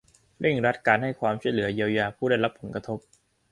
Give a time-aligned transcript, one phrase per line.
[0.39, 2.99] เร่งรัดการให้ความช่วยเหลือเยียวยาผู้ได้รับผลกระทบ